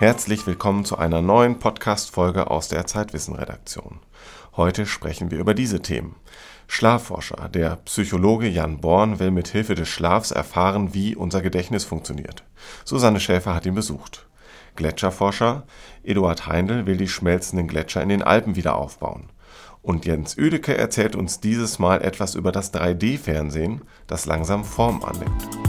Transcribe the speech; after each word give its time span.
Herzlich 0.00 0.46
willkommen 0.46 0.84
zu 0.84 0.96
einer 0.96 1.22
neuen 1.22 1.58
Podcast-Folge 1.58 2.52
aus 2.52 2.68
der 2.68 2.86
Zeitwissen-Redaktion. 2.86 3.98
Heute 4.56 4.86
sprechen 4.86 5.32
wir 5.32 5.40
über 5.40 5.54
diese 5.54 5.82
Themen. 5.82 6.14
Schlafforscher, 6.68 7.48
der 7.48 7.74
Psychologe 7.84 8.46
Jan 8.46 8.80
Born 8.80 9.18
will 9.18 9.32
mit 9.32 9.48
Hilfe 9.48 9.74
des 9.74 9.88
Schlafs 9.88 10.30
erfahren, 10.30 10.94
wie 10.94 11.16
unser 11.16 11.42
Gedächtnis 11.42 11.84
funktioniert. 11.84 12.44
Susanne 12.84 13.18
Schäfer 13.18 13.56
hat 13.56 13.66
ihn 13.66 13.74
besucht. 13.74 14.28
Gletscherforscher 14.76 15.66
Eduard 16.04 16.46
Heindl 16.46 16.86
will 16.86 16.96
die 16.96 17.08
schmelzenden 17.08 17.66
Gletscher 17.66 18.00
in 18.00 18.08
den 18.08 18.22
Alpen 18.22 18.54
wieder 18.54 18.76
aufbauen. 18.76 19.30
Und 19.82 20.06
Jens 20.06 20.34
Üdecke 20.34 20.78
erzählt 20.78 21.16
uns 21.16 21.40
dieses 21.40 21.80
Mal 21.80 22.02
etwas 22.02 22.36
über 22.36 22.52
das 22.52 22.72
3D-Fernsehen, 22.72 23.82
das 24.06 24.26
langsam 24.26 24.64
Form 24.64 25.02
annimmt. 25.02 25.67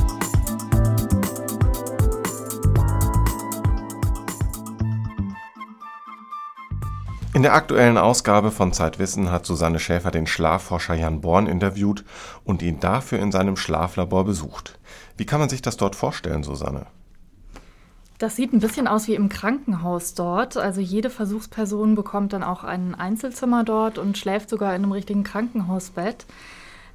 In 7.40 7.44
der 7.44 7.54
aktuellen 7.54 7.98
Ausgabe 7.98 8.52
von 8.52 8.74
Zeitwissen 8.74 9.32
hat 9.32 9.46
Susanne 9.46 9.80
Schäfer 9.80 10.12
den 10.12 10.28
Schlafforscher 10.28 10.94
Jan 10.94 11.22
Born 11.22 11.48
interviewt 11.48 12.04
und 12.44 12.62
ihn 12.62 12.82
dafür 12.82 13.20
in 13.20 13.32
seinem 13.32 13.56
Schlaflabor 13.56 14.26
besucht. 14.26 14.78
Wie 15.16 15.26
kann 15.26 15.40
man 15.40 15.48
sich 15.48 15.62
das 15.62 15.78
dort 15.78 15.96
vorstellen, 15.96 16.44
Susanne? 16.44 16.88
Das 18.18 18.36
sieht 18.36 18.52
ein 18.52 18.60
bisschen 18.60 18.90
aus 18.90 19.08
wie 19.08 19.16
im 19.16 19.30
Krankenhaus 19.30 20.16
dort. 20.16 20.58
Also 20.58 20.82
jede 20.82 21.10
Versuchsperson 21.10 21.96
bekommt 21.96 22.34
dann 22.34 22.44
auch 22.44 22.66
ein 22.66 22.94
Einzelzimmer 22.94 23.64
dort 23.64 24.00
und 24.00 24.18
schläft 24.18 24.50
sogar 24.50 24.76
in 24.76 24.84
einem 24.84 24.92
richtigen 24.92 25.24
Krankenhausbett. 25.24 26.26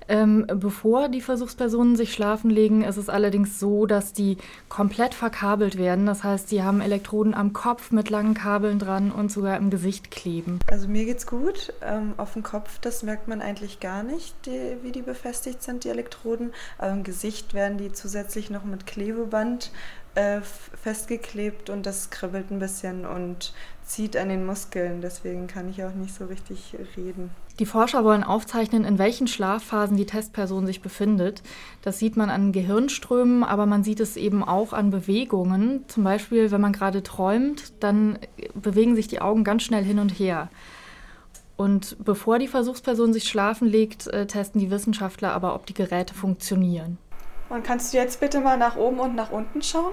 Ähm, 0.09 0.47
bevor 0.47 1.09
die 1.09 1.21
Versuchspersonen 1.21 1.97
sich 1.97 2.13
schlafen 2.13 2.51
legen, 2.51 2.83
ist 2.83 2.97
es 2.97 3.09
allerdings 3.09 3.59
so, 3.59 3.87
dass 3.87 4.13
die 4.13 4.37
komplett 4.69 5.15
verkabelt 5.15 5.79
werden. 5.79 6.07
Das 6.07 6.25
heißt, 6.25 6.49
sie 6.49 6.63
haben 6.63 6.81
Elektroden 6.81 7.35
am 7.35 7.53
Kopf 7.53 7.91
mit 7.91 8.11
langen 8.11 8.35
Kabeln 8.35 8.79
dran 8.79 9.11
und 9.11 9.33
sogar 9.33 9.57
im 9.57 9.71
Gesicht 9.71 10.11
kleben. 10.11 10.59
Also 10.71 10.89
mir 10.89 11.05
geht's 11.05 11.27
gut. 11.27 11.73
Ähm, 11.83 12.15
auf 12.17 12.35
dem 12.35 12.43
Kopf, 12.43 12.79
das 12.81 13.03
merkt 13.03 13.29
man 13.29 13.41
eigentlich 13.41 13.81
gar 13.81 14.03
nicht, 14.03 14.35
die, 14.47 14.77
wie 14.83 14.93
die 14.93 15.03
befestigt 15.03 15.63
sind, 15.63 15.85
die 15.85 15.89
Elektroden. 15.89 16.53
Aber 16.79 16.93
im 16.93 17.03
Gesicht 17.03 17.55
werden 17.55 17.79
die 17.79 17.93
zusätzlich 17.93 18.51
noch 18.51 18.65
mit 18.65 18.87
Klebeband 18.87 19.71
äh, 20.15 20.41
festgeklebt 20.43 21.71
und 21.71 21.87
das 21.87 22.11
kribbelt 22.11 22.51
ein 22.51 22.59
bisschen 22.59 23.05
und 23.07 23.53
zieht 23.85 24.17
an 24.17 24.29
den 24.29 24.47
Muskeln. 24.47 25.01
Deswegen 25.01 25.47
kann 25.47 25.69
ich 25.69 25.83
auch 25.85 25.95
nicht 25.95 26.15
so 26.15 26.27
richtig 26.27 26.77
reden. 26.97 27.31
Die 27.61 27.67
Forscher 27.67 28.03
wollen 28.03 28.25
aufzeichnen, 28.25 28.85
in 28.85 28.99
welchen 28.99 29.29
Schlafphasen 29.29 29.97
die 29.97 30.07
Testperson 30.07 30.67
sich 30.67 30.83
befindet. 30.83 31.43
Das 31.83 32.01
sieht 32.01 32.17
man 32.17 32.29
an 32.29 32.51
Gehirnströmen, 32.51 33.45
aber 33.45 33.65
man 33.67 33.85
sieht 33.85 34.01
es 34.01 34.17
eben 34.17 34.43
auch 34.43 34.73
an 34.73 34.91
Bewegungen. 34.91 35.85
Zum 35.87 36.03
Beispiel, 36.03 36.51
wenn 36.51 36.61
man 36.61 36.73
gerade 36.73 37.05
träumt, 37.05 37.73
dann 37.79 38.19
bewegen 38.55 38.97
sich 38.97 39.07
die 39.07 39.21
Augen 39.21 39.45
ganz 39.45 39.63
schnell 39.63 39.85
hin 39.85 40.01
und 40.01 40.11
her. 40.11 40.49
Und 41.57 41.97
bevor 42.05 42.41
die 42.41 42.49
Versuchsperson 42.49 43.13
sich 43.13 43.29
schlafen 43.29 43.69
legt, 43.69 44.09
äh, 44.09 44.27
testen 44.27 44.61
die 44.61 44.73
Wissenschaftler 44.73 45.33
aber, 45.33 45.55
ob 45.55 45.67
die 45.67 45.75
Geräte 45.75 46.13
funktionieren. 46.13 46.99
Und 47.49 47.63
kannst 47.63 47.93
du 47.93 47.99
jetzt 47.99 48.19
bitte 48.19 48.41
mal 48.41 48.59
nach 48.59 48.75
oben 48.75 48.99
und 48.99 49.15
nach 49.15 49.31
unten 49.31 49.63
schauen? 49.63 49.93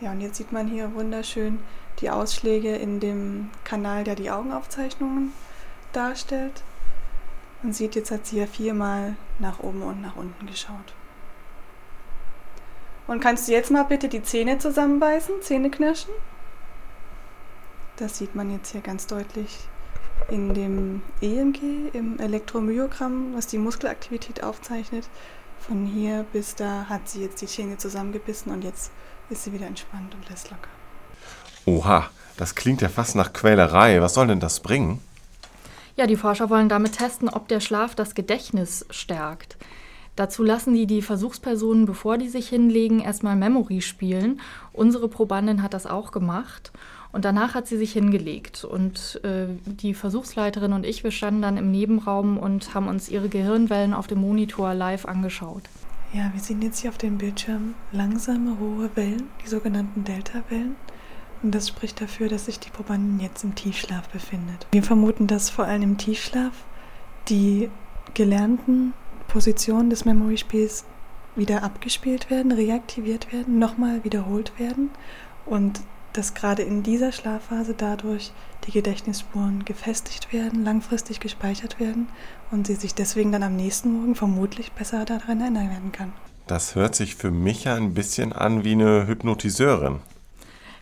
Ja, 0.00 0.10
und 0.10 0.20
jetzt 0.20 0.36
sieht 0.36 0.50
man 0.50 0.66
hier 0.66 0.92
wunderschön 0.94 1.60
die 2.00 2.10
Ausschläge 2.10 2.74
in 2.74 2.98
dem 2.98 3.50
Kanal, 3.62 4.02
der 4.02 4.16
die 4.16 4.30
Augenaufzeichnungen 4.30 5.32
darstellt. 5.92 6.62
Man 7.62 7.72
sieht, 7.72 7.94
jetzt 7.96 8.10
hat 8.10 8.26
sie 8.26 8.38
ja 8.38 8.46
viermal 8.46 9.16
nach 9.38 9.60
oben 9.60 9.82
und 9.82 10.00
nach 10.00 10.16
unten 10.16 10.46
geschaut. 10.46 10.94
Und 13.06 13.20
kannst 13.20 13.48
du 13.48 13.52
jetzt 13.52 13.70
mal 13.70 13.84
bitte 13.84 14.08
die 14.08 14.22
Zähne 14.22 14.58
zusammenbeißen, 14.58 15.40
Zähne 15.40 15.70
knirschen? 15.70 16.12
Das 17.96 18.18
sieht 18.18 18.34
man 18.34 18.50
jetzt 18.50 18.70
hier 18.72 18.80
ganz 18.82 19.06
deutlich 19.06 19.58
in 20.28 20.52
dem 20.54 21.02
EMG, 21.20 21.88
im 21.94 22.18
Elektromyogramm, 22.18 23.34
was 23.34 23.46
die 23.46 23.58
Muskelaktivität 23.58 24.44
aufzeichnet. 24.44 25.08
Von 25.58 25.86
hier 25.86 26.24
bis 26.32 26.54
da 26.54 26.86
hat 26.88 27.08
sie 27.08 27.22
jetzt 27.22 27.40
die 27.40 27.46
Zähne 27.46 27.78
zusammengebissen 27.78 28.52
und 28.52 28.62
jetzt 28.62 28.92
ist 29.30 29.44
sie 29.44 29.52
wieder 29.52 29.66
entspannt 29.66 30.14
und 30.14 30.28
lässt 30.28 30.50
locker. 30.50 30.68
Oha, 31.64 32.10
das 32.36 32.54
klingt 32.54 32.82
ja 32.82 32.88
fast 32.88 33.16
nach 33.16 33.32
Quälerei. 33.32 34.00
Was 34.00 34.14
soll 34.14 34.28
denn 34.28 34.40
das 34.40 34.60
bringen? 34.60 35.02
Ja, 35.98 36.06
die 36.06 36.14
Forscher 36.14 36.48
wollen 36.48 36.68
damit 36.68 36.92
testen, 36.92 37.28
ob 37.28 37.48
der 37.48 37.58
Schlaf 37.58 37.96
das 37.96 38.14
Gedächtnis 38.14 38.86
stärkt. 38.88 39.56
Dazu 40.14 40.44
lassen 40.44 40.72
die 40.72 40.86
die 40.86 41.02
Versuchspersonen, 41.02 41.86
bevor 41.86 42.18
die 42.18 42.28
sich 42.28 42.48
hinlegen, 42.48 43.00
erstmal 43.00 43.34
Memory 43.34 43.80
spielen. 43.80 44.40
Unsere 44.72 45.08
Probandin 45.08 45.60
hat 45.60 45.74
das 45.74 45.86
auch 45.86 46.12
gemacht. 46.12 46.70
Und 47.10 47.24
danach 47.24 47.54
hat 47.54 47.66
sie 47.66 47.76
sich 47.76 47.94
hingelegt. 47.94 48.62
Und 48.62 49.20
äh, 49.24 49.48
die 49.64 49.92
Versuchsleiterin 49.92 50.72
und 50.72 50.86
ich, 50.86 51.02
wir 51.02 51.10
standen 51.10 51.42
dann 51.42 51.56
im 51.56 51.72
Nebenraum 51.72 52.38
und 52.38 52.74
haben 52.74 52.86
uns 52.86 53.08
ihre 53.08 53.28
Gehirnwellen 53.28 53.92
auf 53.92 54.06
dem 54.06 54.20
Monitor 54.20 54.74
live 54.74 55.04
angeschaut. 55.04 55.64
Ja, 56.12 56.30
wir 56.32 56.40
sehen 56.40 56.62
jetzt 56.62 56.78
hier 56.78 56.90
auf 56.90 56.98
dem 56.98 57.18
Bildschirm 57.18 57.74
langsame, 57.90 58.56
hohe 58.60 58.88
Wellen, 58.94 59.24
die 59.44 59.48
sogenannten 59.48 60.04
Delta-Wellen. 60.04 60.76
Und 61.42 61.54
das 61.54 61.68
spricht 61.68 62.00
dafür, 62.00 62.28
dass 62.28 62.46
sich 62.46 62.58
die 62.58 62.70
Probandin 62.70 63.20
jetzt 63.20 63.44
im 63.44 63.54
Tiefschlaf 63.54 64.08
befindet. 64.08 64.66
Wir 64.72 64.82
vermuten, 64.82 65.26
dass 65.26 65.50
vor 65.50 65.64
allem 65.64 65.82
im 65.82 65.98
Tiefschlaf 65.98 66.52
die 67.28 67.70
gelernten 68.14 68.92
Positionen 69.28 69.90
des 69.90 70.04
Memory-Spiels 70.04 70.84
wieder 71.36 71.62
abgespielt 71.62 72.30
werden, 72.30 72.52
reaktiviert 72.52 73.32
werden, 73.32 73.58
nochmal 73.58 74.02
wiederholt 74.02 74.58
werden 74.58 74.90
und 75.46 75.80
dass 76.12 76.34
gerade 76.34 76.62
in 76.62 76.82
dieser 76.82 77.12
Schlafphase 77.12 77.74
dadurch 77.74 78.32
die 78.66 78.72
Gedächtnisspuren 78.72 79.64
gefestigt 79.64 80.32
werden, 80.32 80.64
langfristig 80.64 81.20
gespeichert 81.20 81.78
werden 81.78 82.08
und 82.50 82.66
sie 82.66 82.74
sich 82.74 82.94
deswegen 82.94 83.30
dann 83.30 83.42
am 83.42 83.54
nächsten 83.54 83.92
Morgen 83.92 84.14
vermutlich 84.14 84.72
besser 84.72 85.04
daran 85.04 85.40
erinnern 85.40 85.70
werden 85.70 85.92
kann. 85.92 86.12
Das 86.46 86.74
hört 86.74 86.94
sich 86.94 87.14
für 87.14 87.30
mich 87.30 87.64
ja 87.64 87.74
ein 87.74 87.94
bisschen 87.94 88.32
an 88.32 88.64
wie 88.64 88.72
eine 88.72 89.06
Hypnotiseurin. 89.06 90.00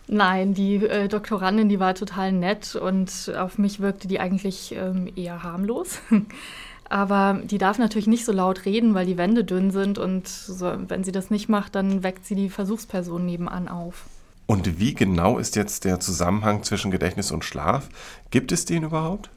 Nein, 0.07 0.53
die 0.53 0.75
äh, 0.75 1.07
Doktorandin, 1.07 1.67
die 1.67 1.79
war 1.79 1.93
total 1.93 2.31
nett 2.31 2.75
und 2.75 3.31
auf 3.37 3.57
mich 3.57 3.79
wirkte 3.79 4.07
die 4.07 4.19
eigentlich 4.19 4.73
ähm, 4.73 5.11
eher 5.15 5.43
harmlos. 5.43 5.99
Aber 6.89 7.41
die 7.43 7.57
darf 7.57 7.79
natürlich 7.79 8.07
nicht 8.07 8.23
so 8.23 8.31
laut 8.31 8.63
reden, 8.65 8.93
weil 8.93 9.05
die 9.05 9.17
Wände 9.17 9.43
dünn 9.43 9.71
sind 9.71 9.97
und 9.97 10.27
so, 10.27 10.73
wenn 10.87 11.03
sie 11.03 11.11
das 11.11 11.29
nicht 11.29 11.49
macht, 11.49 11.75
dann 11.75 12.01
weckt 12.01 12.25
sie 12.25 12.35
die 12.35 12.49
Versuchsperson 12.49 13.25
nebenan 13.25 13.67
auf. 13.67 14.05
Und 14.45 14.79
wie 14.79 14.93
genau 14.93 15.37
ist 15.37 15.57
jetzt 15.57 15.83
der 15.83 15.99
Zusammenhang 15.99 16.63
zwischen 16.63 16.89
Gedächtnis 16.89 17.31
und 17.31 17.43
Schlaf? 17.43 17.89
Gibt 18.31 18.53
es 18.53 18.63
den 18.63 18.83
überhaupt? 18.83 19.29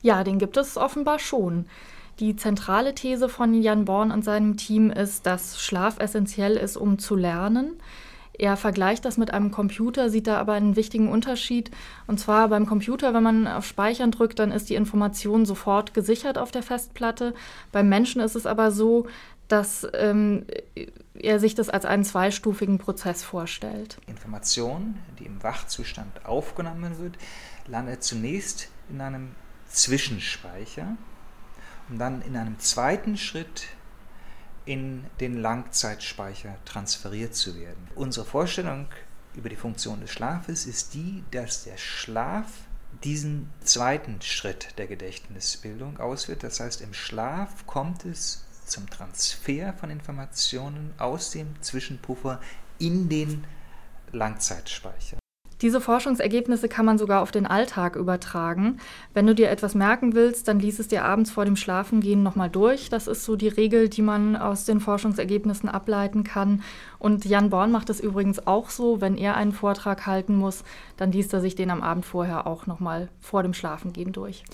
Ja, 0.00 0.24
den 0.24 0.38
gibt 0.38 0.56
es 0.56 0.78
offenbar 0.78 1.18
schon. 1.18 1.66
Die 2.20 2.36
zentrale 2.36 2.94
These 2.94 3.28
von 3.28 3.60
Jan 3.60 3.84
Born 3.84 4.10
und 4.10 4.24
seinem 4.24 4.56
Team 4.56 4.90
ist, 4.90 5.26
dass 5.26 5.60
Schlaf 5.60 5.98
essentiell 5.98 6.56
ist, 6.56 6.78
um 6.78 6.98
zu 6.98 7.16
lernen. 7.16 7.72
Er 8.36 8.56
vergleicht 8.56 9.04
das 9.04 9.16
mit 9.16 9.32
einem 9.32 9.50
Computer, 9.50 10.10
sieht 10.10 10.26
da 10.26 10.38
aber 10.38 10.54
einen 10.54 10.76
wichtigen 10.76 11.08
Unterschied. 11.08 11.70
Und 12.06 12.18
zwar 12.18 12.48
beim 12.48 12.66
Computer, 12.66 13.14
wenn 13.14 13.22
man 13.22 13.46
auf 13.46 13.64
Speichern 13.64 14.10
drückt, 14.10 14.38
dann 14.38 14.50
ist 14.50 14.68
die 14.68 14.74
Information 14.74 15.46
sofort 15.46 15.94
gesichert 15.94 16.36
auf 16.36 16.50
der 16.50 16.62
Festplatte. 16.62 17.34
Beim 17.70 17.88
Menschen 17.88 18.20
ist 18.20 18.34
es 18.34 18.46
aber 18.46 18.72
so, 18.72 19.06
dass 19.48 19.86
ähm, 19.94 20.46
er 21.14 21.38
sich 21.38 21.54
das 21.54 21.68
als 21.68 21.84
einen 21.84 22.04
zweistufigen 22.04 22.78
Prozess 22.78 23.22
vorstellt. 23.22 23.98
Information, 24.06 24.98
die 25.18 25.26
im 25.26 25.42
Wachzustand 25.42 26.26
aufgenommen 26.26 26.98
wird, 26.98 27.16
landet 27.66 28.02
zunächst 28.02 28.68
in 28.90 29.00
einem 29.00 29.32
Zwischenspeicher 29.68 30.96
und 31.88 31.98
dann 31.98 32.22
in 32.22 32.36
einem 32.36 32.58
zweiten 32.58 33.16
Schritt 33.16 33.68
in 34.66 35.04
den 35.20 35.40
Langzeitspeicher 35.40 36.56
transferiert 36.64 37.34
zu 37.34 37.58
werden. 37.58 37.88
Unsere 37.94 38.26
Vorstellung 38.26 38.86
über 39.34 39.48
die 39.48 39.56
Funktion 39.56 40.00
des 40.00 40.10
Schlafes 40.10 40.66
ist 40.66 40.94
die, 40.94 41.24
dass 41.30 41.64
der 41.64 41.76
Schlaf 41.76 42.46
diesen 43.02 43.50
zweiten 43.62 44.22
Schritt 44.22 44.78
der 44.78 44.86
Gedächtnisbildung 44.86 45.98
ausführt. 45.98 46.42
Das 46.42 46.60
heißt, 46.60 46.80
im 46.80 46.94
Schlaf 46.94 47.66
kommt 47.66 48.04
es 48.04 48.44
zum 48.64 48.88
Transfer 48.88 49.74
von 49.74 49.90
Informationen 49.90 50.94
aus 50.98 51.30
dem 51.30 51.60
Zwischenpuffer 51.60 52.40
in 52.78 53.08
den 53.08 53.44
Langzeitspeicher. 54.12 55.18
Diese 55.62 55.80
Forschungsergebnisse 55.80 56.68
kann 56.68 56.84
man 56.84 56.98
sogar 56.98 57.22
auf 57.22 57.30
den 57.30 57.46
Alltag 57.46 57.96
übertragen. 57.96 58.78
Wenn 59.12 59.26
du 59.26 59.34
dir 59.34 59.50
etwas 59.50 59.74
merken 59.74 60.14
willst, 60.14 60.48
dann 60.48 60.58
lies 60.58 60.78
es 60.78 60.88
dir 60.88 61.04
abends 61.04 61.30
vor 61.30 61.44
dem 61.44 61.56
Schlafengehen 61.56 62.22
nochmal 62.22 62.50
durch. 62.50 62.90
Das 62.90 63.06
ist 63.06 63.24
so 63.24 63.36
die 63.36 63.48
Regel, 63.48 63.88
die 63.88 64.02
man 64.02 64.36
aus 64.36 64.64
den 64.64 64.80
Forschungsergebnissen 64.80 65.68
ableiten 65.68 66.24
kann. 66.24 66.62
Und 66.98 67.24
Jan 67.24 67.50
Born 67.50 67.70
macht 67.70 67.90
es 67.90 68.00
übrigens 68.00 68.46
auch 68.46 68.70
so. 68.70 69.00
Wenn 69.00 69.16
er 69.16 69.36
einen 69.36 69.52
Vortrag 69.52 70.06
halten 70.06 70.36
muss, 70.36 70.64
dann 70.96 71.12
liest 71.12 71.32
er 71.32 71.40
sich 71.40 71.54
den 71.54 71.70
am 71.70 71.82
Abend 71.82 72.04
vorher 72.04 72.46
auch 72.46 72.66
nochmal 72.66 73.08
vor 73.20 73.42
dem 73.42 73.54
Schlafengehen 73.54 74.12
durch. 74.12 74.44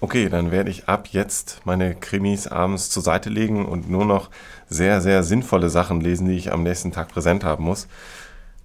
Okay, 0.00 0.28
dann 0.28 0.52
werde 0.52 0.70
ich 0.70 0.88
ab 0.88 1.08
jetzt 1.10 1.62
meine 1.64 1.96
Krimis 1.96 2.46
abends 2.46 2.88
zur 2.88 3.02
Seite 3.02 3.30
legen 3.30 3.66
und 3.66 3.90
nur 3.90 4.04
noch 4.04 4.30
sehr, 4.68 5.00
sehr 5.00 5.24
sinnvolle 5.24 5.70
Sachen 5.70 6.00
lesen, 6.00 6.28
die 6.28 6.36
ich 6.36 6.52
am 6.52 6.62
nächsten 6.62 6.92
Tag 6.92 7.08
präsent 7.08 7.42
haben 7.42 7.64
muss. 7.64 7.88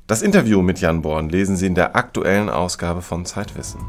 Das 0.05 0.21
Interview 0.21 0.61
mit 0.61 0.81
Jan 0.81 1.01
Born 1.01 1.29
lesen 1.29 1.55
Sie 1.55 1.65
in 1.65 1.75
der 1.75 1.95
aktuellen 1.95 2.49
Ausgabe 2.49 3.01
von 3.01 3.25
Zeitwissen. 3.25 3.79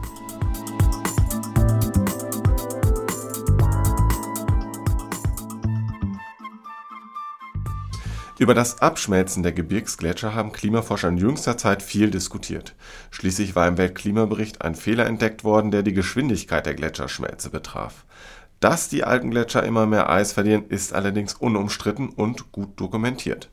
Über 8.39 8.55
das 8.55 8.81
Abschmelzen 8.81 9.43
der 9.43 9.51
Gebirgsgletscher 9.51 10.37
haben 10.37 10.53
Klimaforscher 10.53 11.09
in 11.09 11.19
jüngster 11.19 11.57
Zeit 11.57 11.83
viel 11.83 12.13
diskutiert. 12.13 12.77
Schließlich 13.11 13.57
war 13.57 13.67
im 13.67 13.77
Weltklimabericht 13.77 14.63
ein 14.63 14.77
Fehler 14.77 15.07
entdeckt 15.07 15.43
worden, 15.43 15.73
der 15.73 15.83
die 15.83 15.95
Geschwindigkeit 15.95 16.65
der 16.65 16.75
Gletscherschmelze 16.75 17.51
betraf. 17.51 18.05
Dass 18.61 18.89
die 18.89 19.03
Alpengletscher 19.03 19.65
immer 19.65 19.87
mehr 19.87 20.11
Eis 20.11 20.33
verlieren, 20.33 20.67
ist 20.69 20.93
allerdings 20.93 21.35
unumstritten 21.35 22.09
und 22.09 22.53
gut 22.53 22.81
dokumentiert. 22.81 23.51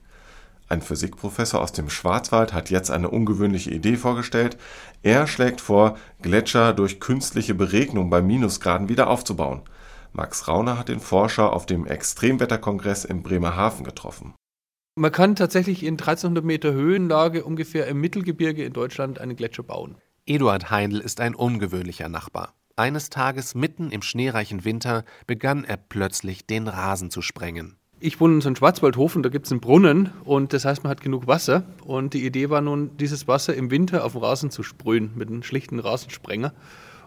Ein 0.72 0.82
Physikprofessor 0.82 1.60
aus 1.60 1.74
dem 1.74 1.90
Schwarzwald 1.90 2.54
hat 2.54 2.70
jetzt 2.70 2.92
eine 2.92 3.10
ungewöhnliche 3.10 3.72
Idee 3.72 3.98
vorgestellt. 3.98 4.56
Er 5.04 5.28
schlägt 5.28 5.60
vor, 5.60 5.98
Gletscher 6.22 6.72
durch 6.72 7.02
künstliche 7.02 7.54
Beregnung 7.54 8.10
bei 8.10 8.22
Minusgraden 8.22 8.88
wieder 8.88 9.10
aufzubauen. 9.10 9.64
Max 10.14 10.48
Rauner 10.48 10.80
hat 10.80 10.88
den 10.88 11.02
Forscher 11.02 11.52
auf 11.52 11.66
dem 11.66 11.86
Extremwetterkongress 11.86 13.04
in 13.04 13.22
Bremerhaven 13.22 13.84
getroffen. 13.84 14.34
Man 14.96 15.12
kann 15.12 15.36
tatsächlich 15.36 15.84
in 15.84 15.96
1300 15.96 16.46
Meter 16.46 16.72
Höhenlage 16.72 17.44
ungefähr 17.44 17.88
im 17.88 18.00
Mittelgebirge 18.00 18.64
in 18.64 18.72
Deutschland 18.72 19.20
einen 19.20 19.36
Gletscher 19.36 19.64
bauen. 19.64 19.98
Eduard 20.26 20.72
Heindl 20.72 21.02
ist 21.02 21.20
ein 21.20 21.36
ungewöhnlicher 21.36 22.08
Nachbar. 22.08 22.54
Eines 22.78 23.10
Tages 23.10 23.56
mitten 23.56 23.92
im 23.92 24.04
schneereichen 24.04 24.64
Winter 24.64 25.04
begann 25.28 25.66
er 25.66 25.76
plötzlich 25.76 26.48
den 26.48 26.70
Rasen 26.70 27.12
zu 27.12 27.22
sprengen. 27.22 27.81
Ich 28.04 28.20
wohne 28.20 28.34
in 28.34 28.42
so 28.42 28.50
einem 28.50 28.56
Schwarzwaldhof 28.56 29.16
und 29.16 29.22
da 29.22 29.30
gibt 29.30 29.46
es 29.46 29.52
einen 29.52 29.62
Brunnen 29.62 30.10
und 30.26 30.54
das 30.54 30.66
heißt, 30.66 30.82
man 30.82 30.90
hat 30.90 31.02
genug 31.02 31.28
Wasser. 31.28 31.66
Und 31.86 32.16
die 32.16 32.26
Idee 32.26 32.50
war 32.50 32.60
nun, 32.60 32.98
dieses 32.98 33.28
Wasser 33.28 33.54
im 33.54 33.70
Winter 33.70 34.04
auf 34.04 34.14
den 34.14 34.24
Rasen 34.24 34.50
zu 34.50 34.64
sprühen 34.64 35.12
mit 35.14 35.30
einem 35.30 35.44
schlichten 35.44 35.78
Rasensprenger. 35.78 36.52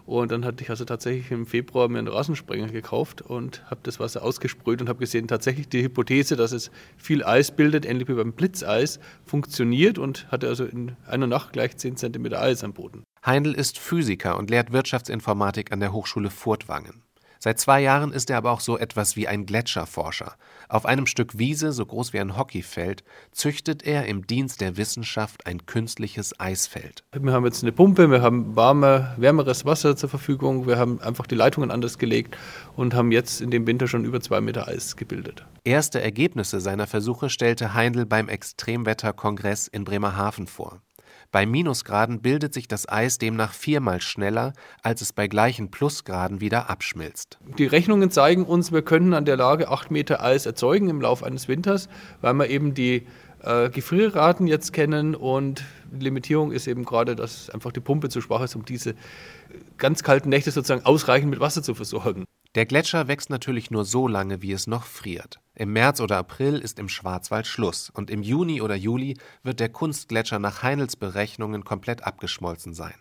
Und 0.07 0.31
dann 0.31 0.45
hatte 0.45 0.63
ich 0.63 0.71
also 0.71 0.85
tatsächlich 0.85 1.33
im 1.33 1.47
Februar 1.47 1.89
mir 1.89 1.99
einen 1.99 2.07
Rasensprenger 2.07 2.69
gekauft 2.69 3.23
und 3.23 3.69
habe 3.69 3.81
das 3.83 3.99
Wasser 3.99 4.23
ausgesprüht 4.23 4.81
und 4.81 4.89
habe 4.89 5.01
gesehen, 5.01 5.27
tatsächlich 5.27 5.69
die 5.69 5.83
Hypothese, 5.83 6.37
dass 6.37 6.53
es 6.53 6.71
viel 6.97 7.25
Eis 7.25 7.51
bildet, 7.51 7.87
ähnlich 7.87 8.07
wie 8.07 8.15
beim 8.15 8.33
Blitzeis, 8.33 9.01
funktioniert 9.25 9.99
und 9.99 10.31
hatte 10.31 10.47
also 10.47 10.65
in 10.65 10.93
einer 11.09 11.27
Nacht 11.27 11.53
gleich 11.53 11.77
10 11.77 11.97
cm 11.97 12.35
Eis 12.35 12.63
am 12.63 12.73
Boden. 12.73 13.03
Heindl 13.27 13.55
ist 13.55 13.81
Physiker 13.81 14.39
und 14.39 14.49
lehrt 14.49 14.73
Wirtschaftsinformatik 14.73 15.73
an 15.73 15.81
der 15.81 15.93
Hochschule 15.93 16.31
Furtwangen. 16.31 17.04
Seit 17.45 17.61
zwei 17.61 17.83
Jahren 17.83 18.15
ist 18.15 18.31
er 18.31 18.39
aber 18.39 18.53
auch 18.53 18.61
so 18.61 18.79
etwas 18.79 19.17
wie 19.17 19.29
ein 19.29 19.45
Gletscherforscher. 19.45 20.33
Auf 20.71 20.87
einem 20.87 21.05
Stück 21.05 21.37
Wiese, 21.37 21.73
so 21.73 21.85
groß 21.85 22.15
wie 22.15 22.21
ein 22.21 22.39
Hockeyfeld, 22.39 23.05
züchtet 23.33 23.83
er 23.83 24.07
im 24.07 24.27
Dienst 24.27 24.63
der 24.63 24.79
Wissenschaft 24.79 25.47
ein 25.47 25.67
künstliches 25.67 26.41
Eisfeld. 26.41 27.05
Wir 27.13 27.35
haben 27.35 27.45
jetzt 27.45 27.63
eine 27.63 27.73
Pumpe, 27.73 28.11
wir 28.11 28.23
haben 28.23 28.57
warme, 28.57 29.13
wärmeres 29.19 29.67
Wasser 29.67 29.95
zur 29.95 30.09
Verfügung, 30.09 30.67
wir 30.67 30.79
haben 30.79 31.03
einfach 31.03 31.27
die 31.27 31.35
Leitungen 31.35 31.71
anders 31.71 31.99
gelegt 31.99 32.35
und 32.77 32.95
haben 32.95 33.13
jetzt 33.13 33.43
in 33.43 33.51
dem 33.51 33.67
Winter 33.67 33.89
schon 33.89 34.07
über 34.07 34.23
zwei 34.23 34.41
Meter 34.41 34.67
Eis 34.67 34.97
gebildet. 34.97 35.45
Erste 35.65 36.01
Ergebnisse 36.01 36.61
seiner 36.61 36.87
Versuche 36.87 37.29
stellte 37.29 37.75
Heindl 37.75 38.07
beim 38.07 38.31
Extremwetterkongress 38.31 39.69
in 39.69 39.85
Bremerhaven 39.85 40.47
vor. 40.47 40.81
Bei 41.33 41.47
Minusgraden 41.47 42.21
bildet 42.21 42.55
sich 42.55 42.69
das 42.69 42.89
Eis 42.89 43.19
demnach 43.19 43.53
viermal 43.53 44.01
schneller, 44.01 44.53
als 44.83 45.01
es 45.01 45.13
bei 45.13 45.29
gleichen 45.29 45.71
Plusgraden 45.71 46.41
wieder 46.41 46.71
abschmilzt. 46.71 47.39
Die 47.59 47.67
Rechnungen 47.67 48.11
zeigen 48.11 48.45
uns, 48.45 48.73
wir 48.73 48.83
können 48.83 49.15
an 49.15 49.25
der 49.25 49.37
Lage 49.37 49.69
8 49.69 49.91
Meter 49.91 50.23
Eis 50.23 50.47
erzeugen 50.47 50.89
im 50.89 51.01
Laufe 51.01 51.27
eines 51.27 51.49
Winters, 51.49 51.89
weil 52.21 52.35
wir 52.35 52.49
eben 52.49 52.75
die 52.75 53.07
äh, 53.43 53.69
Gefrierraten 53.71 54.47
jetzt 54.47 54.73
kennen 54.73 55.15
und 55.15 55.65
die 55.93 56.05
Limitierung 56.05 56.53
ist 56.53 56.67
eben 56.67 56.85
gerade, 56.85 57.15
dass 57.15 57.51
einfach 57.51 57.73
die 57.73 57.81
Pumpe 57.81 58.09
zu 58.09 58.21
schwach 58.21 58.43
ist, 58.43 58.57
um 58.57 58.65
diese 58.65 58.95
ganz 59.77 60.03
kalten 60.03 60.29
Nächte 60.29 60.51
sozusagen 60.51 60.85
ausreichend 60.85 61.31
mit 61.31 61.41
Wasser 61.41 61.63
zu 61.63 61.75
versorgen. 61.75 62.25
Der 62.55 62.67
Gletscher 62.67 63.09
wächst 63.09 63.31
natürlich 63.31 63.71
nur 63.71 63.85
so 63.85 64.09
lange, 64.09 64.41
wie 64.41 64.53
es 64.53 64.67
noch 64.67 64.85
friert. 64.85 65.41
Im 65.57 65.73
März 65.73 66.01
oder 66.01 66.19
April 66.19 66.59
ist 66.59 66.81
im 66.81 66.89
Schwarzwald 66.89 67.47
Schluss 67.47 67.89
und 67.89 68.11
im 68.11 68.23
Juni 68.23 68.61
oder 68.61 68.75
Juli 68.75 69.17
wird 69.45 69.61
der 69.61 69.69
Kunstgletscher 69.69 70.41
nach 70.41 70.65
Heinels 70.65 70.97
Berechnungen 70.97 71.65
komplett 71.65 72.03
abgeschmolzen 72.03 72.75
sein. 72.75 72.95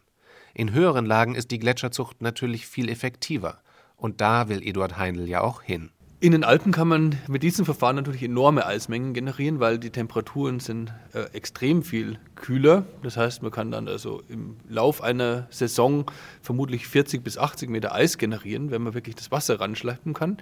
In 0.54 0.72
höheren 0.72 1.08
Lagen 1.08 1.34
ist 1.34 1.50
die 1.50 1.58
Gletscherzucht 1.58 2.22
natürlich 2.22 2.68
viel 2.68 2.90
effektiver 2.90 3.64
und 3.98 4.22
da 4.22 4.50
will 4.50 4.62
Eduard 4.62 4.98
Heinl 4.98 5.28
ja 5.28 5.42
auch 5.42 5.64
hin. 5.64 5.90
In 6.24 6.32
den 6.32 6.46
Alpen 6.46 6.72
kann 6.72 6.88
man 6.88 7.18
mit 7.28 7.44
diesem 7.44 7.66
Verfahren 7.66 7.98
natürlich 7.98 8.24
enorme 8.24 8.66
Eismengen 8.66 9.14
generieren, 9.14 9.60
weil 9.60 9.78
die 9.78 9.90
Temperaturen 9.90 10.62
sind 10.62 10.94
äh, 11.12 11.24
extrem 11.34 11.84
viel 11.84 12.18
kühler. 12.36 12.86
Das 13.04 13.18
heißt, 13.18 13.42
man 13.42 13.52
kann 13.52 13.72
dann 13.72 13.90
also 13.90 14.22
im 14.30 14.56
Lauf 14.70 15.04
einer 15.04 15.48
Saison 15.50 16.06
vermutlich 16.42 16.88
40 16.88 17.26
bis 17.26 17.38
80 17.38 17.70
Meter 17.70 17.94
Eis 17.94 18.18
generieren, 18.18 18.72
wenn 18.72 18.84
man 18.84 18.94
wirklich 18.94 19.16
das 19.16 19.32
Wasser 19.32 19.60
ranschleppen 19.60 20.14
kann. 20.14 20.38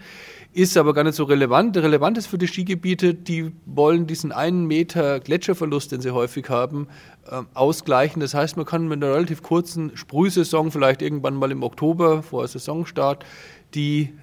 Ist 0.53 0.77
aber 0.77 0.93
gar 0.93 1.03
nicht 1.03 1.15
so 1.15 1.23
relevant. 1.23 1.75
Relevant 1.75 2.15
ist 2.19 2.27
für 2.27 2.37
die 2.37 2.47
Skigebiete, 2.47 3.15
die 3.15 3.51
wollen 3.65 4.05
diesen 4.05 4.31
einen 4.31 4.67
Meter 4.67 5.19
Gletscherverlust, 5.19 5.93
den 5.93 6.01
sie 6.01 6.11
häufig 6.11 6.47
haben, 6.49 6.89
äh, 7.25 7.41
ausgleichen. 7.55 8.19
Das 8.19 8.35
heißt, 8.35 8.55
man 8.55 8.67
kann 8.67 8.87
mit 8.87 9.03
einer 9.03 9.15
relativ 9.15 9.41
kurzen 9.41 9.97
Sprühsaison, 9.97 10.69
vielleicht 10.69 11.01
irgendwann 11.01 11.33
mal 11.33 11.49
im 11.49 11.63
Oktober 11.63 12.21
vor 12.21 12.47
Saisonstart, 12.47 13.25
die 13.73 14.13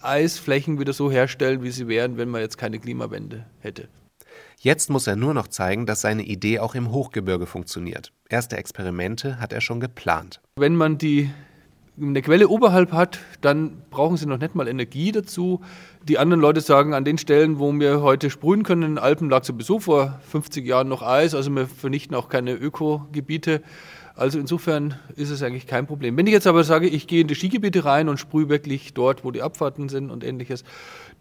Eisflächen 0.00 0.78
wieder 0.78 0.92
so 0.92 1.10
herstellen, 1.10 1.62
wie 1.62 1.70
sie 1.70 1.88
wären, 1.88 2.16
wenn 2.16 2.28
man 2.28 2.40
jetzt 2.40 2.58
keine 2.58 2.78
Klimawende 2.78 3.46
hätte. 3.60 3.88
Jetzt 4.58 4.90
muss 4.90 5.06
er 5.06 5.16
nur 5.16 5.34
noch 5.34 5.48
zeigen, 5.48 5.86
dass 5.86 6.00
seine 6.00 6.22
Idee 6.22 6.58
auch 6.58 6.74
im 6.74 6.90
Hochgebirge 6.90 7.46
funktioniert. 7.46 8.12
Erste 8.28 8.56
Experimente 8.56 9.38
hat 9.38 9.52
er 9.52 9.60
schon 9.60 9.80
geplant. 9.80 10.40
Wenn 10.56 10.76
man 10.76 10.98
die 10.98 11.30
eine 12.00 12.20
Quelle 12.20 12.48
oberhalb 12.48 12.92
hat, 12.92 13.18
dann 13.40 13.82
brauchen 13.90 14.16
sie 14.16 14.26
noch 14.26 14.38
nicht 14.38 14.54
mal 14.54 14.68
Energie 14.68 15.12
dazu. 15.12 15.62
Die 16.02 16.18
anderen 16.18 16.40
Leute 16.40 16.60
sagen, 16.60 16.94
an 16.94 17.04
den 17.04 17.16
Stellen, 17.18 17.58
wo 17.58 17.72
wir 17.72 18.02
heute 18.02 18.28
sprühen 18.28 18.64
können, 18.64 18.82
in 18.82 18.90
den 18.92 18.98
Alpen 18.98 19.30
lag 19.30 19.44
sowieso 19.44 19.78
vor 19.78 20.20
50 20.30 20.66
Jahren 20.66 20.88
noch 20.88 21.02
Eis, 21.02 21.34
also 21.34 21.50
wir 21.50 21.66
vernichten 21.66 22.14
auch 22.14 22.28
keine 22.28 22.52
Ökogebiete. 22.52 23.62
Also 24.16 24.38
insofern 24.38 24.98
ist 25.14 25.28
es 25.28 25.42
eigentlich 25.42 25.66
kein 25.66 25.86
Problem. 25.86 26.16
Wenn 26.16 26.26
ich 26.26 26.32
jetzt 26.32 26.46
aber 26.46 26.64
sage, 26.64 26.88
ich 26.88 27.06
gehe 27.06 27.20
in 27.20 27.28
die 27.28 27.34
Skigebiete 27.34 27.84
rein 27.84 28.08
und 28.08 28.18
sprühe 28.18 28.48
wirklich 28.48 28.94
dort, 28.94 29.24
wo 29.24 29.30
die 29.30 29.42
Abfahrten 29.42 29.90
sind 29.90 30.10
und 30.10 30.24
ähnliches, 30.24 30.64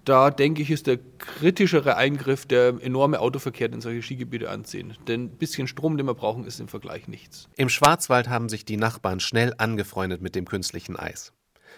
da 0.05 0.31
denke 0.31 0.61
ich, 0.61 0.71
ist 0.71 0.87
der 0.87 0.99
kritischere 1.17 1.97
Eingriff 1.97 2.45
der 2.45 2.75
enorme 2.81 3.19
Autoverkehr, 3.19 3.67
den 3.67 3.81
solche 3.81 4.01
Skigebiete 4.01 4.49
anziehen. 4.49 4.93
Denn 5.09 5.25
ein 5.25 5.29
bisschen 5.37 5.67
Strom, 5.67 5.97
den 5.97 6.05
wir 6.05 6.13
brauchen, 6.13 6.45
ist 6.45 6.61
im 6.61 6.69
Vergleich 6.69 7.09
nichts. 7.09 7.49
Im 7.57 7.69
Schwarzwald 7.69 8.29
haben 8.29 8.47
sich 8.47 8.63
die 8.63 8.77
Nachbarn 8.77 9.19
schnell 9.19 9.53
angefreundet 9.57 10.21
mit 10.21 10.35
dem 10.35 10.45
künstlichen 10.45 10.95
Eis. 10.95 11.33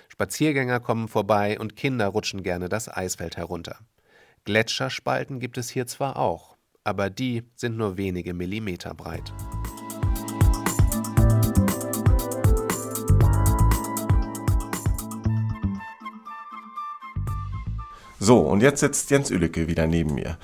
Spaziergänger 0.10 0.80
kommen 0.80 1.08
vorbei 1.08 1.60
und 1.60 1.76
Kinder 1.76 2.08
rutschen 2.08 2.44
gerne 2.44 2.70
das 2.70 2.90
Eisfeld 2.90 3.38
herunter. 3.38 3.80
Gletscherspalten 4.46 5.40
gibt 5.40 5.58
es 5.58 5.70
hier 5.70 5.88
zwar 5.88 6.18
auch, 6.18 6.58
aber 6.84 7.10
die 7.10 7.44
sind 7.56 7.76
nur 7.76 7.98
wenige 7.98 8.34
Millimeter 8.34 8.94
breit. 8.94 9.34
So, 18.28 18.40
und 18.40 18.62
jetzt 18.62 18.82
sitzt 18.82 19.10
Jens 19.10 19.32
Ülicke 19.32 19.70
wieder 19.70 19.88
neben 19.88 20.14
mir. 20.14 20.38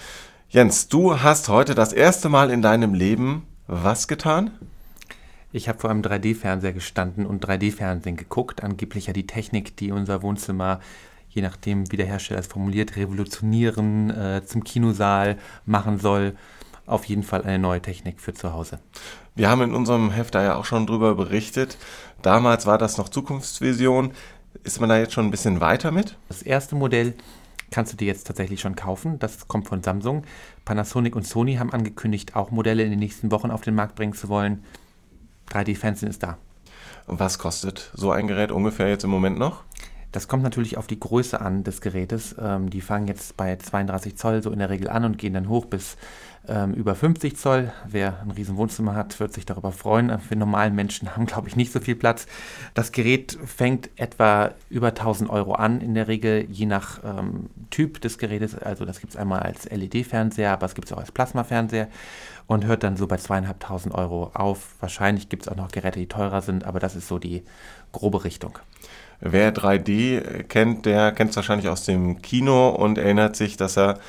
Jens, 0.47 0.87
du 0.87 1.19
hast 1.19 1.49
heute 1.49 1.75
das 1.75 1.91
erste 1.91 2.29
Mal 2.29 2.49
in 2.49 2.61
deinem 2.61 2.93
Leben 2.93 3.45
was 3.67 4.07
getan? 4.07 4.51
Ich 5.51 5.67
habe 5.67 5.79
vor 5.79 5.89
einem 5.89 6.01
3D-Fernseher 6.01 6.71
gestanden 6.71 7.25
und 7.25 7.45
3D-Fernsehen 7.45 8.15
geguckt. 8.15 8.63
Angeblich 8.63 9.07
ja 9.07 9.11
die 9.11 9.27
Technik, 9.27 9.75
die 9.75 9.91
unser 9.91 10.21
Wohnzimmer, 10.21 10.79
je 11.27 11.41
nachdem 11.41 11.91
wie 11.91 11.97
der 11.97 12.05
Hersteller 12.05 12.39
es 12.39 12.47
formuliert, 12.47 12.95
revolutionieren, 12.95 14.11
äh, 14.11 14.45
zum 14.45 14.63
Kinosaal 14.63 15.37
machen 15.65 15.99
soll. 15.99 16.37
Auf 16.85 17.03
jeden 17.03 17.23
Fall 17.23 17.43
eine 17.43 17.59
neue 17.59 17.81
Technik 17.81 18.21
für 18.21 18.33
zu 18.33 18.53
Hause. 18.53 18.79
Wir 19.35 19.49
haben 19.49 19.61
in 19.61 19.75
unserem 19.75 20.09
Heft 20.09 20.35
da 20.35 20.41
ja 20.41 20.55
auch 20.55 20.63
schon 20.63 20.87
drüber 20.87 21.15
berichtet. 21.15 21.77
Damals 22.21 22.65
war 22.65 22.77
das 22.77 22.97
noch 22.97 23.09
Zukunftsvision. 23.09 24.13
Ist 24.63 24.79
man 24.79 24.87
da 24.87 24.97
jetzt 24.97 25.11
schon 25.11 25.25
ein 25.25 25.31
bisschen 25.31 25.59
weiter 25.59 25.91
mit? 25.91 26.15
Das 26.29 26.43
erste 26.43 26.75
Modell 26.75 27.15
kannst 27.73 27.91
du 27.91 27.97
dir 27.97 28.05
jetzt 28.05 28.27
tatsächlich 28.27 28.61
schon 28.61 28.75
kaufen. 28.75 29.19
Das 29.19 29.47
kommt 29.47 29.67
von 29.67 29.81
Samsung. 29.81 30.23
Panasonic 30.63 31.15
und 31.15 31.27
Sony 31.27 31.55
haben 31.55 31.73
angekündigt, 31.73 32.35
auch 32.35 32.51
Modelle 32.51 32.83
in 32.83 32.91
den 32.91 32.99
nächsten 32.99 33.31
Wochen 33.31 33.51
auf 33.51 33.61
den 33.61 33.73
Markt 33.75 33.95
bringen 33.95 34.13
zu 34.13 34.29
wollen. 34.29 34.63
3D-Fernsehen 35.49 36.09
ist 36.09 36.23
da. 36.23 36.37
Was 37.07 37.39
kostet 37.39 37.91
so 37.95 38.11
ein 38.11 38.27
Gerät 38.27 38.51
ungefähr 38.51 38.89
jetzt 38.89 39.03
im 39.03 39.09
Moment 39.09 39.37
noch? 39.39 39.63
Das 40.13 40.27
kommt 40.27 40.43
natürlich 40.43 40.77
auf 40.77 40.85
die 40.85 40.99
Größe 40.99 41.41
an 41.41 41.63
des 41.63 41.81
Gerätes. 41.81 42.35
Ähm, 42.39 42.69
die 42.69 42.81
fangen 42.81 43.07
jetzt 43.07 43.35
bei 43.35 43.55
32 43.55 44.15
Zoll 44.15 44.43
so 44.43 44.51
in 44.51 44.59
der 44.59 44.69
Regel 44.69 44.87
an 44.87 45.05
und 45.05 45.17
gehen 45.17 45.33
dann 45.33 45.49
hoch 45.49 45.65
bis 45.65 45.97
ähm, 46.47 46.75
über 46.75 46.93
50 46.93 47.35
Zoll. 47.35 47.73
Wer 47.87 48.21
ein 48.21 48.29
riesen 48.29 48.55
Wohnzimmer 48.55 48.93
hat, 48.93 49.19
wird 49.19 49.33
sich 49.33 49.47
darüber 49.47 49.71
freuen. 49.71 50.15
Wir 50.29 50.37
normalen 50.37 50.75
Menschen 50.75 51.09
haben, 51.15 51.25
glaube 51.25 51.47
ich, 51.47 51.55
nicht 51.55 51.71
so 51.71 51.79
viel 51.79 51.95
Platz. 51.95 52.27
Das 52.75 52.91
Gerät 52.91 53.39
fängt 53.43 53.89
etwa 53.95 54.51
über 54.69 54.89
1000 54.89 55.31
Euro 55.31 55.53
an, 55.53 55.81
in 55.81 55.95
der 55.95 56.07
Regel, 56.07 56.45
je 56.47 56.67
nach 56.67 57.03
ähm, 57.03 57.49
Typ 57.71 57.99
des 57.99 58.19
Gerätes. 58.19 58.55
Also 58.55 58.85
das 58.85 58.99
gibt 58.99 59.13
es 59.13 59.19
einmal 59.19 59.39
als 59.39 59.67
LED-Fernseher, 59.67 60.53
aber 60.53 60.67
es 60.67 60.75
gibt 60.75 60.89
es 60.89 60.93
auch 60.93 60.99
als 60.99 61.11
Plasma-Fernseher 61.11 61.87
und 62.45 62.65
hört 62.65 62.83
dann 62.83 62.97
so 62.97 63.07
bei 63.07 63.17
zweieinhalbtausend 63.17 63.95
Euro 63.95 64.29
auf. 64.35 64.75
Wahrscheinlich 64.79 65.29
gibt 65.29 65.41
es 65.41 65.47
auch 65.47 65.55
noch 65.55 65.71
Geräte, 65.71 65.97
die 65.97 66.07
teurer 66.07 66.43
sind, 66.43 66.65
aber 66.65 66.79
das 66.79 66.95
ist 66.95 67.07
so 67.07 67.17
die 67.17 67.41
grobe 67.91 68.23
Richtung. 68.25 68.59
Wer 69.25 69.53
3D 69.55 70.43
kennt, 70.43 70.85
der 70.85 71.13
kennt 71.13 71.29
es 71.29 71.37
wahrscheinlich 71.37 71.69
aus 71.69 71.85
dem 71.85 72.21
Kino 72.21 72.69
und 72.69 72.97
erinnert 72.97 73.37
sich, 73.37 73.55
dass 73.55 73.77
er 73.77 73.99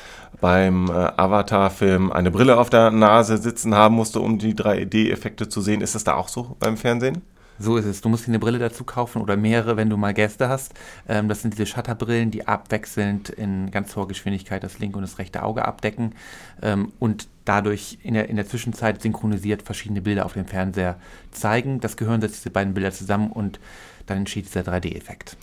beim 0.40 0.88
äh, 0.88 0.92
Avatar-Film 0.92 2.10
eine 2.10 2.32
Brille 2.32 2.58
auf 2.58 2.68
der 2.68 2.90
Nase 2.90 3.38
sitzen 3.38 3.76
haben 3.76 3.94
musste, 3.94 4.18
um 4.18 4.38
die 4.38 4.54
3D-Effekte 4.54 5.48
zu 5.48 5.60
sehen. 5.60 5.82
Ist 5.82 5.94
das 5.94 6.02
da 6.02 6.14
auch 6.14 6.26
so 6.26 6.56
beim 6.58 6.76
Fernsehen? 6.76 7.22
So 7.60 7.76
ist 7.76 7.84
es. 7.84 8.00
Du 8.00 8.08
musst 8.08 8.26
dir 8.26 8.30
eine 8.32 8.40
Brille 8.40 8.58
dazu 8.58 8.82
kaufen 8.82 9.22
oder 9.22 9.36
mehrere, 9.36 9.76
wenn 9.76 9.88
du 9.88 9.96
mal 9.96 10.12
Gäste 10.12 10.48
hast. 10.48 10.74
Ähm, 11.08 11.28
das 11.28 11.42
sind 11.42 11.54
diese 11.54 11.66
Shutterbrillen, 11.66 12.32
die 12.32 12.48
abwechselnd 12.48 13.28
in 13.28 13.70
ganz 13.70 13.94
hoher 13.94 14.08
Geschwindigkeit 14.08 14.64
das 14.64 14.80
linke 14.80 14.96
und 14.96 15.02
das 15.02 15.18
rechte 15.18 15.44
Auge 15.44 15.64
abdecken 15.64 16.16
ähm, 16.60 16.92
und 16.98 17.28
dadurch 17.44 17.98
in 18.02 18.14
der, 18.14 18.28
in 18.28 18.34
der 18.34 18.48
Zwischenzeit 18.48 19.00
synchronisiert 19.00 19.62
verschiedene 19.62 20.00
Bilder 20.00 20.26
auf 20.26 20.32
dem 20.32 20.46
Fernseher 20.46 20.96
zeigen. 21.30 21.78
Das 21.78 21.96
gehören 21.96 22.20
setzt 22.20 22.38
diese 22.38 22.50
beiden 22.50 22.74
Bilder 22.74 22.90
zusammen 22.90 23.30
und 23.30 23.60
dann 24.06 24.18
entsteht 24.18 24.46
dieser 24.46 24.62
3D-Effekt. 24.62 25.36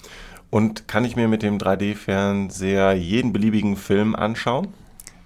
Und 0.50 0.88
kann 0.88 1.06
ich 1.06 1.16
mir 1.16 1.28
mit 1.28 1.44
dem 1.44 1.58
3D-Fernseher 1.58 2.94
jeden 2.94 3.32
beliebigen 3.32 3.78
Film 3.78 4.16
anschauen? 4.16 4.68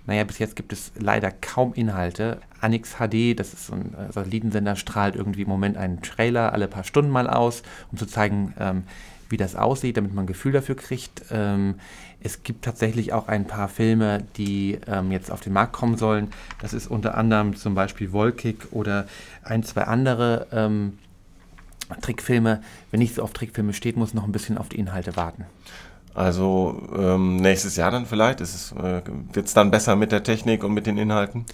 Naja, 0.05 0.23
bis 0.23 0.37
jetzt 0.37 0.55
gibt 0.55 0.71
es 0.71 0.91
leider 0.99 1.31
kaum 1.31 1.73
Inhalte. 1.73 2.39
Anix 2.61 2.97
HD, 2.97 3.37
das 3.37 3.53
ist 3.53 3.67
so 3.67 3.73
ein 3.73 3.95
äh, 3.95 4.11
Satellitensender, 4.11 4.75
strahlt 4.75 5.15
irgendwie 5.15 5.41
im 5.41 5.49
Moment 5.49 5.77
einen 5.77 6.01
Trailer 6.01 6.53
alle 6.53 6.67
paar 6.67 6.83
Stunden 6.83 7.11
mal 7.11 7.27
aus, 7.27 7.63
um 7.91 7.97
zu 7.97 8.05
zeigen, 8.05 8.53
ähm, 8.59 8.83
wie 9.29 9.37
das 9.37 9.55
aussieht, 9.55 9.97
damit 9.97 10.13
man 10.13 10.25
ein 10.25 10.27
Gefühl 10.27 10.51
dafür 10.51 10.75
kriegt. 10.75 11.23
Ähm, 11.31 11.75
es 12.21 12.43
gibt 12.43 12.63
tatsächlich 12.63 13.13
auch 13.13 13.27
ein 13.27 13.45
paar 13.45 13.67
Filme, 13.67 14.23
die 14.37 14.79
ähm, 14.87 15.11
jetzt 15.11 15.31
auf 15.31 15.41
den 15.41 15.53
Markt 15.53 15.73
kommen 15.73 15.97
sollen. 15.97 16.29
Das 16.61 16.73
ist 16.73 16.87
unter 16.87 17.17
anderem 17.17 17.55
zum 17.55 17.73
Beispiel 17.73 18.11
Volkick 18.11 18.67
oder 18.71 19.07
ein, 19.43 19.63
zwei 19.63 19.83
andere 19.83 20.47
ähm, 20.51 20.99
Trickfilme, 22.01 22.61
wenn 22.91 22.99
nicht 22.99 23.15
so 23.15 23.23
auf 23.23 23.33
Trickfilme 23.33 23.73
steht, 23.73 23.97
muss 23.97 24.13
noch 24.13 24.23
ein 24.23 24.31
bisschen 24.31 24.57
auf 24.57 24.69
die 24.69 24.79
Inhalte 24.79 25.15
warten. 25.15 25.45
Also 26.13 26.81
ähm, 26.97 27.37
nächstes 27.37 27.75
Jahr 27.75 27.91
dann 27.91 28.05
vielleicht? 28.05 28.39
äh, 28.71 29.01
Wird 29.33 29.47
es 29.47 29.53
dann 29.53 29.69
besser 29.69 29.95
mit 29.95 30.11
der 30.11 30.23
Technik 30.23 30.63
und 30.63 30.73
mit 30.73 30.87
den 30.87 30.97
Inhalten? 30.97 31.45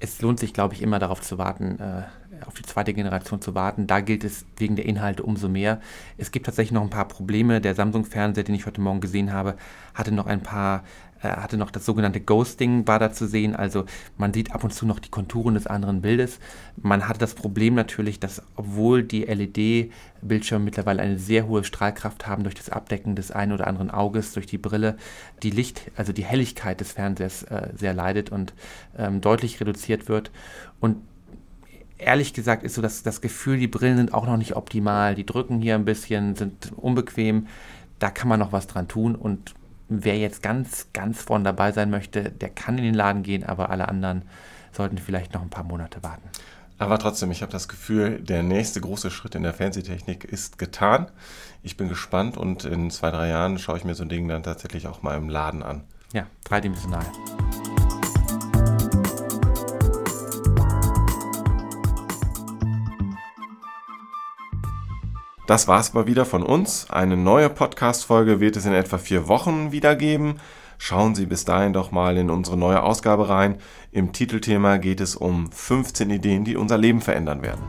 Es 0.00 0.20
lohnt 0.22 0.40
sich, 0.40 0.52
glaube 0.52 0.74
ich, 0.74 0.82
immer 0.82 0.98
darauf 0.98 1.20
zu 1.20 1.38
warten, 1.38 1.78
äh, 1.78 2.02
auf 2.46 2.54
die 2.54 2.62
zweite 2.62 2.94
Generation 2.94 3.40
zu 3.40 3.54
warten. 3.54 3.86
Da 3.86 4.00
gilt 4.00 4.24
es 4.24 4.44
wegen 4.56 4.76
der 4.76 4.86
Inhalte 4.86 5.22
umso 5.22 5.48
mehr. 5.48 5.80
Es 6.18 6.30
gibt 6.30 6.46
tatsächlich 6.46 6.72
noch 6.72 6.82
ein 6.82 6.90
paar 6.90 7.08
Probleme. 7.08 7.60
Der 7.60 7.74
Samsung-Fernseher, 7.74 8.44
den 8.44 8.54
ich 8.54 8.66
heute 8.66 8.80
Morgen 8.80 9.00
gesehen 9.00 9.32
habe, 9.32 9.56
hatte 9.94 10.12
noch 10.12 10.26
ein 10.26 10.42
paar 10.42 10.82
hatte 11.22 11.56
noch 11.56 11.70
das 11.70 11.84
sogenannte 11.84 12.20
Ghosting 12.20 12.86
war 12.86 12.98
da 12.98 13.12
zu 13.12 13.26
sehen. 13.26 13.54
Also 13.54 13.84
man 14.16 14.32
sieht 14.32 14.52
ab 14.52 14.64
und 14.64 14.72
zu 14.72 14.86
noch 14.86 14.98
die 14.98 15.10
Konturen 15.10 15.54
des 15.54 15.66
anderen 15.66 16.00
Bildes. 16.00 16.38
Man 16.76 17.08
hatte 17.08 17.18
das 17.18 17.34
Problem 17.34 17.74
natürlich, 17.74 18.20
dass 18.20 18.42
obwohl 18.56 19.02
die 19.02 19.24
LED-Bildschirme 19.24 20.64
mittlerweile 20.64 21.02
eine 21.02 21.18
sehr 21.18 21.46
hohe 21.46 21.64
Strahlkraft 21.64 22.26
haben 22.26 22.42
durch 22.42 22.54
das 22.54 22.70
Abdecken 22.70 23.16
des 23.16 23.30
einen 23.30 23.52
oder 23.52 23.66
anderen 23.66 23.90
Auges, 23.90 24.32
durch 24.32 24.46
die 24.46 24.58
Brille, 24.58 24.96
die 25.42 25.50
Licht, 25.50 25.90
also 25.96 26.12
die 26.12 26.24
Helligkeit 26.24 26.80
des 26.80 26.92
Fernsehers 26.92 27.42
äh, 27.44 27.68
sehr 27.76 27.92
leidet 27.92 28.30
und 28.30 28.54
ähm, 28.96 29.20
deutlich 29.20 29.60
reduziert 29.60 30.08
wird. 30.08 30.30
Und 30.80 30.96
ehrlich 32.00 32.32
gesagt 32.32 32.62
ist 32.62 32.74
so 32.74 32.82
dass 32.82 33.02
das 33.02 33.20
Gefühl, 33.20 33.58
die 33.58 33.68
Brillen 33.68 33.96
sind 33.96 34.14
auch 34.14 34.26
noch 34.26 34.36
nicht 34.36 34.56
optimal. 34.56 35.14
Die 35.14 35.26
drücken 35.26 35.60
hier 35.60 35.74
ein 35.74 35.84
bisschen, 35.84 36.36
sind 36.36 36.72
unbequem. 36.76 37.46
Da 37.98 38.10
kann 38.10 38.28
man 38.28 38.40
noch 38.40 38.52
was 38.52 38.66
dran 38.66 38.88
tun 38.88 39.14
und 39.14 39.54
wer 39.88 40.16
jetzt 40.16 40.42
ganz, 40.42 40.86
ganz 40.92 41.22
vorne 41.22 41.44
dabei 41.44 41.72
sein 41.72 41.90
möchte, 41.90 42.30
der 42.30 42.48
kann 42.48 42.78
in 42.78 42.84
den 42.84 42.94
Laden 42.94 43.22
gehen, 43.22 43.44
aber 43.44 43.70
alle 43.70 43.88
anderen 43.88 44.22
sollten 44.72 44.98
vielleicht 44.98 45.34
noch 45.34 45.42
ein 45.42 45.50
paar 45.50 45.64
Monate 45.64 46.02
warten. 46.02 46.28
Aber 46.78 46.98
trotzdem, 46.98 47.30
ich 47.30 47.42
habe 47.42 47.52
das 47.52 47.68
Gefühl, 47.68 48.20
der 48.20 48.42
nächste 48.42 48.80
große 48.80 49.10
Schritt 49.10 49.34
in 49.34 49.42
der 49.42 49.52
Fernsehtechnik 49.52 50.24
ist 50.24 50.56
getan. 50.56 51.10
Ich 51.62 51.76
bin 51.76 51.90
gespannt 51.90 52.38
und 52.38 52.64
in 52.64 52.90
zwei, 52.90 53.10
drei 53.10 53.28
Jahren 53.28 53.58
schaue 53.58 53.76
ich 53.76 53.84
mir 53.84 53.94
so 53.94 54.02
ein 54.02 54.08
Ding 54.08 54.26
dann 54.28 54.42
tatsächlich 54.42 54.86
auch 54.86 55.02
mal 55.02 55.18
im 55.18 55.28
Laden 55.28 55.62
an. 55.62 55.82
Ja, 56.14 56.26
dreidimensional. 56.44 57.04
Das 65.50 65.66
war's 65.66 65.94
mal 65.94 66.06
wieder 66.06 66.26
von 66.26 66.44
uns. 66.44 66.88
Eine 66.90 67.16
neue 67.16 67.50
Podcast-Folge 67.50 68.38
wird 68.38 68.54
es 68.54 68.66
in 68.66 68.72
etwa 68.72 68.98
vier 68.98 69.26
Wochen 69.26 69.72
wieder 69.72 69.96
geben. 69.96 70.36
Schauen 70.78 71.16
Sie 71.16 71.26
bis 71.26 71.44
dahin 71.44 71.72
doch 71.72 71.90
mal 71.90 72.16
in 72.18 72.30
unsere 72.30 72.56
neue 72.56 72.84
Ausgabe 72.84 73.28
rein. 73.28 73.56
Im 73.90 74.12
Titelthema 74.12 74.76
geht 74.76 75.00
es 75.00 75.16
um 75.16 75.50
15 75.50 76.08
Ideen, 76.08 76.44
die 76.44 76.54
unser 76.54 76.78
Leben 76.78 77.00
verändern 77.00 77.42
werden. 77.42 77.62